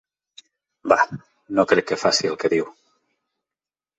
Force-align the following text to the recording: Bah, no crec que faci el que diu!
Bah, 0.93 1.03
no 1.59 1.67
crec 1.73 1.87
que 1.91 1.99
faci 2.05 2.31
el 2.31 2.39
que 2.45 2.53
diu! 2.57 2.71